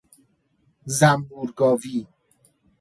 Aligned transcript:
زنبور 0.97 1.49
گاوی 1.57 1.99